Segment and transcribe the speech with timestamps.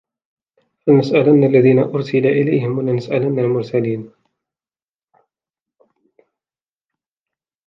[0.87, 4.11] فلنسألن الذين أرسل إليهم ولنسألن المرسلين